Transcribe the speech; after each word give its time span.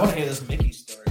I 0.00 0.04
want 0.04 0.14
to 0.14 0.20
hear 0.20 0.30
this 0.30 0.48
Mickey 0.48 0.72
story. 0.72 1.04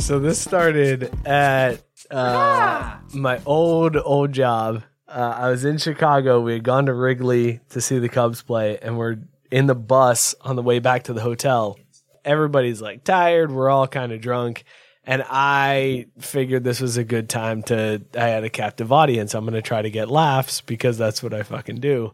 So 0.00 0.18
this 0.18 0.38
started 0.38 1.10
at 1.26 1.82
uh, 2.10 2.98
my 3.14 3.40
old 3.46 3.96
old 3.96 4.32
job. 4.32 4.82
Uh, 5.08 5.34
I 5.34 5.48
was 5.48 5.64
in 5.64 5.78
Chicago. 5.78 6.42
We 6.42 6.52
had 6.52 6.62
gone 6.62 6.84
to 6.84 6.92
Wrigley 6.92 7.60
to 7.70 7.80
see 7.80 8.00
the 8.00 8.10
Cubs 8.10 8.42
play, 8.42 8.78
and 8.82 8.98
we're 8.98 9.16
in 9.50 9.66
the 9.66 9.74
bus 9.74 10.34
on 10.42 10.56
the 10.56 10.62
way 10.62 10.78
back 10.78 11.04
to 11.04 11.14
the 11.14 11.22
hotel. 11.22 11.78
Everybody's 12.22 12.82
like 12.82 13.02
tired. 13.02 13.50
We're 13.50 13.70
all 13.70 13.88
kind 13.88 14.12
of 14.12 14.20
drunk, 14.20 14.64
and 15.02 15.24
I 15.26 16.08
figured 16.18 16.64
this 16.64 16.82
was 16.82 16.98
a 16.98 17.04
good 17.04 17.30
time 17.30 17.62
to. 17.62 18.02
I 18.14 18.26
had 18.26 18.44
a 18.44 18.50
captive 18.50 18.92
audience. 18.92 19.34
I'm 19.34 19.46
going 19.46 19.54
to 19.54 19.62
try 19.62 19.80
to 19.80 19.90
get 19.90 20.10
laughs 20.10 20.60
because 20.60 20.98
that's 20.98 21.22
what 21.22 21.32
I 21.32 21.44
fucking 21.44 21.76
do. 21.76 22.12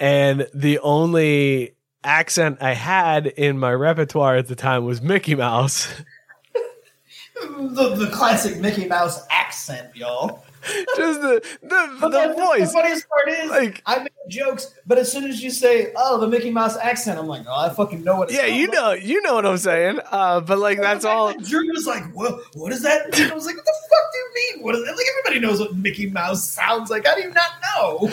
And 0.00 0.48
the 0.52 0.80
only 0.80 1.76
accent 2.04 2.58
I 2.60 2.74
had 2.74 3.26
in 3.26 3.58
my 3.58 3.72
repertoire 3.72 4.36
at 4.36 4.48
the 4.48 4.56
time 4.56 4.84
was 4.84 5.00
Mickey 5.02 5.34
Mouse. 5.34 5.92
The, 7.40 7.94
the 7.96 8.08
classic 8.12 8.58
Mickey 8.60 8.86
Mouse 8.86 9.24
accent, 9.30 9.96
y'all. 9.96 10.44
Just 10.96 11.20
the 11.22 11.42
the, 11.62 11.96
But 12.00 12.10
the 12.10 12.34
voice. 12.34 12.68
The 12.68 12.72
funniest 12.78 13.06
part 13.08 13.28
is, 13.30 13.50
Like- 13.50 13.82
I 13.84 13.98
make 13.98 14.12
jokes, 14.28 14.72
but 14.86 14.96
as 14.96 15.10
soon 15.10 15.24
as 15.24 15.42
you 15.42 15.50
say, 15.50 15.92
"Oh, 15.96 16.20
the 16.20 16.28
Mickey 16.28 16.50
Mouse 16.50 16.76
accent," 16.76 17.18
I'm 17.18 17.26
like, 17.26 17.42
"Oh, 17.48 17.52
I 17.66 17.70
fucking 17.70 18.04
know 18.04 18.14
what." 18.18 18.28
It's 18.30 18.38
Yeah, 18.38 18.46
you 18.46 18.68
called." 18.68 18.76
know, 18.78 18.92
you 18.92 19.20
know 19.22 19.34
what 19.34 19.44
I'm 19.44 19.58
saying. 19.58 19.98
Uh, 20.08 20.40
but 20.40 20.58
like 20.60 20.80
that's 20.80 21.04
all. 21.04 21.32
Drew 21.34 21.68
was 21.72 21.84
like, 21.84 22.04
"What? 22.14 22.42
What 22.54 22.70
does 22.70 22.82
that 22.82 23.10
mean?" 23.10 23.28
I 23.32 23.34
was 23.34 23.44
like, 23.44 23.56
"What 23.56 23.64
the 23.64 23.74
fuck 23.90 24.12
do 24.12 24.18
you 24.18 24.30
mean? 24.56 24.64
What 24.64 24.76
is 24.76 24.84
that?" 24.84 24.96
Like 24.96 25.06
everybody 25.18 25.40
knows 25.44 25.58
what 25.58 25.74
Mickey 25.74 26.10
Mouse 26.10 26.48
sounds 26.48 26.90
like. 26.90 27.04
How 27.06 27.16
do 27.16 27.22
you 27.22 27.30
not 27.32 27.50
know? 27.74 28.10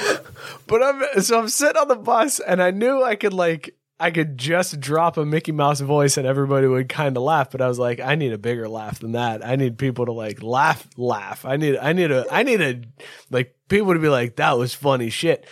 But 0.65 0.81
I'm 0.81 1.21
so 1.21 1.39
I'm 1.39 1.49
sitting 1.49 1.77
on 1.79 1.87
the 1.87 1.95
bus, 1.97 2.39
and 2.39 2.63
I 2.63 2.71
knew 2.71 3.03
I 3.03 3.13
could 3.15 3.33
like 3.33 3.75
I 3.99 4.11
could 4.11 4.37
just 4.37 4.79
drop 4.79 5.17
a 5.17 5.25
Mickey 5.25 5.51
Mouse 5.51 5.81
voice, 5.81 6.17
and 6.17 6.25
everybody 6.25 6.67
would 6.67 6.87
kind 6.89 7.17
of 7.17 7.23
laugh. 7.23 7.51
But 7.51 7.61
I 7.61 7.67
was 7.67 7.79
like, 7.79 7.99
I 7.99 8.15
need 8.15 8.31
a 8.31 8.37
bigger 8.37 8.69
laugh 8.69 8.99
than 8.99 9.11
that. 9.11 9.45
I 9.45 9.55
need 9.55 9.77
people 9.77 10.05
to 10.05 10.11
like 10.11 10.41
laugh, 10.41 10.87
laugh. 10.97 11.45
I 11.45 11.57
need, 11.57 11.77
I 11.77 11.93
need 11.93 12.11
a, 12.11 12.25
I 12.31 12.43
need 12.43 12.61
a 12.61 12.81
like 13.29 13.55
people 13.67 13.93
to 13.93 13.99
be 13.99 14.09
like, 14.09 14.37
that 14.37 14.57
was 14.57 14.73
funny 14.73 15.09
shit. 15.09 15.45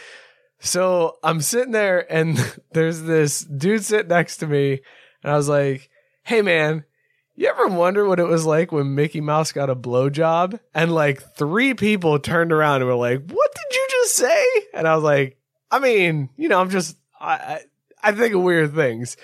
So 0.60 1.18
I'm 1.24 1.42
sitting 1.42 1.74
there, 1.74 2.12
and 2.12 2.38
there's 2.72 3.02
this 3.02 3.42
dude 3.42 3.84
sitting 3.84 4.10
next 4.10 4.38
to 4.38 4.48
me, 4.48 4.82
and 5.24 5.32
I 5.32 5.36
was 5.36 5.50
like, 5.50 5.90
Hey 6.24 6.42
man, 6.42 6.84
you 7.38 7.48
ever 7.48 7.68
wonder 7.68 8.04
what 8.04 8.20
it 8.20 8.28
was 8.28 8.46
like 8.46 8.72
when 8.72 8.96
Mickey 8.96 9.22
Mouse 9.22 9.52
got 9.52 9.70
a 9.70 9.76
blowjob? 9.76 10.60
And 10.74 10.92
like 10.92 11.36
three 11.36 11.76
people 11.76 12.18
turned 12.20 12.52
around 12.52 12.82
and 12.82 12.88
were 12.88 12.96
like, 12.96 13.30
"What 13.30 13.56
did 13.56 13.76
you 13.76 13.88
just 13.90 14.16
say?" 14.16 14.46
And 14.74 14.88
I 14.88 14.96
was 14.96 15.04
like, 15.04 15.38
"I 15.70 15.80
mean, 15.80 16.30
you 16.36 16.50
know, 16.50 16.60
I'm 16.60 16.72
just 16.72 16.98
I 17.20 17.34
I, 17.34 17.62
I 18.08 18.12
think 18.14 18.34
of 18.36 18.42
weird 18.42 18.74
things." 18.74 19.18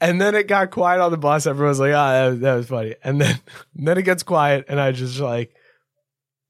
And 0.00 0.20
then 0.20 0.36
it 0.36 0.46
got 0.46 0.70
quiet 0.70 1.00
on 1.00 1.10
the 1.10 1.16
bus. 1.18 1.46
Everyone's 1.46 1.80
like, 1.80 1.92
"Ah, 1.92 2.12
that 2.12 2.28
was, 2.28 2.40
that 2.40 2.54
was 2.54 2.68
funny." 2.68 2.94
And 3.02 3.20
then 3.20 3.40
then 3.74 3.98
it 3.98 4.02
gets 4.02 4.22
quiet, 4.22 4.66
and 4.68 4.80
I 4.80 4.92
just 4.92 5.18
like, 5.18 5.52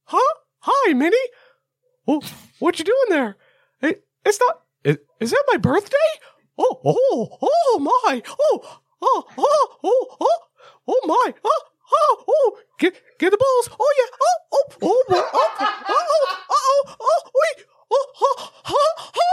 "Huh? 0.04 0.34
Hi, 0.60 0.92
Minnie. 0.92 1.16
Oh, 2.06 2.20
what 2.58 2.78
you 2.78 2.84
doing 2.84 3.08
there? 3.10 3.36
It, 3.80 4.04
it's 4.24 4.40
not. 4.40 4.60
Is, 4.84 4.98
is 5.20 5.30
that 5.30 5.44
my 5.50 5.56
birthday? 5.56 5.96
Oh, 6.58 6.80
oh, 6.84 7.38
oh 7.40 7.78
my! 7.78 8.22
Oh, 8.28 8.80
oh, 9.02 9.24
oh, 9.38 9.76
oh, 9.84 10.16
oh, 10.20 10.38
oh 10.88 11.00
my! 11.06 11.34
Oh, 11.44 11.62
oh, 11.92 12.24
oh! 12.28 12.58
Get 12.78 13.00
get 13.18 13.30
the 13.30 13.36
balls! 13.38 13.70
Oh 13.78 13.94
yeah! 13.98 14.10
Oh, 14.20 14.38
oh, 14.52 14.64
oh, 14.82 15.04
oh, 15.10 15.30
oh, 15.32 15.56
oh, 15.88 16.04
oh, 16.18 16.36
oh, 16.50 16.96
oh, 17.00 17.30
wait! 17.34 17.64
Oh, 17.90 18.06
oh, 18.20 18.52
oh, 18.66 18.94
oh, 19.14 19.32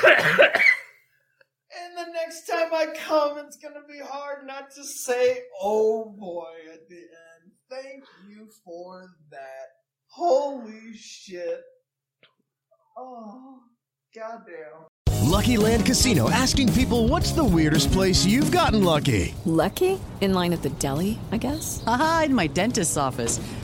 And 0.07 1.97
the 1.97 2.11
next 2.13 2.47
time 2.47 2.73
I 2.73 2.87
come, 2.95 3.37
it's 3.39 3.57
gonna 3.57 3.85
be 3.87 3.99
hard 3.99 4.45
not 4.45 4.71
to 4.71 4.83
say 4.83 5.43
"Oh 5.61 6.15
boy" 6.17 6.53
at 6.73 6.87
the 6.89 6.95
end. 6.95 7.51
Thank 7.69 8.03
you 8.29 8.47
for 8.63 9.09
that. 9.31 9.67
Holy 10.07 10.93
shit! 10.95 11.61
Oh, 12.97 13.59
goddamn. 14.15 14.87
Lucky 15.27 15.57
Land 15.57 15.85
Casino 15.85 16.29
asking 16.29 16.71
people 16.73 17.07
what's 17.07 17.31
the 17.31 17.43
weirdest 17.43 17.91
place 17.91 18.25
you've 18.25 18.51
gotten 18.51 18.83
lucky? 18.83 19.35
Lucky? 19.45 19.99
In 20.21 20.33
line 20.33 20.53
at 20.53 20.63
the 20.63 20.69
deli, 20.69 21.19
I 21.31 21.37
guess? 21.37 21.83
Haha, 21.85 22.23
in 22.23 22.33
my 22.33 22.47
dentist's 22.47 22.97
office. 22.97 23.39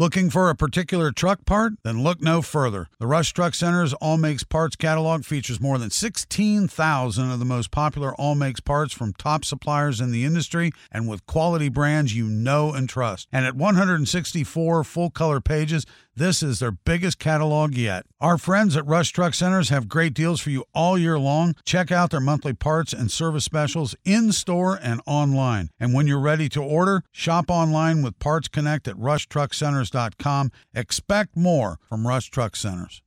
Looking 0.00 0.30
for 0.30 0.48
a 0.48 0.54
particular 0.54 1.12
truck 1.12 1.44
part? 1.44 1.74
Then 1.82 2.02
look 2.02 2.22
no 2.22 2.40
further. 2.40 2.88
The 2.98 3.06
Rush 3.06 3.34
Truck 3.34 3.52
Center's 3.52 3.92
All 3.92 4.16
Makes 4.16 4.44
Parts 4.44 4.74
catalog 4.74 5.26
features 5.26 5.60
more 5.60 5.76
than 5.76 5.90
16,000 5.90 7.30
of 7.30 7.38
the 7.38 7.44
most 7.44 7.70
popular 7.70 8.14
All 8.14 8.34
Makes 8.34 8.60
parts 8.60 8.94
from 8.94 9.12
top 9.12 9.44
suppliers 9.44 10.00
in 10.00 10.10
the 10.10 10.24
industry 10.24 10.72
and 10.90 11.06
with 11.06 11.26
quality 11.26 11.68
brands 11.68 12.16
you 12.16 12.28
know 12.28 12.72
and 12.72 12.88
trust. 12.88 13.28
And 13.30 13.44
at 13.44 13.56
164 13.56 14.84
full 14.84 15.10
color 15.10 15.38
pages, 15.38 15.84
this 16.16 16.42
is 16.42 16.58
their 16.58 16.72
biggest 16.72 17.18
catalog 17.18 17.74
yet. 17.74 18.04
Our 18.20 18.38
friends 18.38 18.76
at 18.76 18.86
Rush 18.86 19.10
Truck 19.10 19.34
Centers 19.34 19.68
have 19.68 19.88
great 19.88 20.14
deals 20.14 20.40
for 20.40 20.50
you 20.50 20.64
all 20.74 20.98
year 20.98 21.18
long. 21.18 21.54
Check 21.64 21.90
out 21.90 22.10
their 22.10 22.20
monthly 22.20 22.52
parts 22.52 22.92
and 22.92 23.10
service 23.10 23.44
specials 23.44 23.94
in 24.04 24.32
store 24.32 24.78
and 24.80 25.00
online. 25.06 25.70
And 25.78 25.94
when 25.94 26.06
you're 26.06 26.20
ready 26.20 26.48
to 26.50 26.62
order, 26.62 27.02
shop 27.12 27.46
online 27.48 28.02
with 28.02 28.18
Parts 28.18 28.48
Connect 28.48 28.88
at 28.88 28.96
rushtruckcenters.com. 28.96 30.50
Expect 30.74 31.36
more 31.36 31.78
from 31.88 32.06
Rush 32.06 32.30
Truck 32.30 32.56
Centers. 32.56 33.02